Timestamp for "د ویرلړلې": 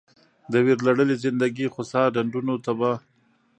0.51-1.15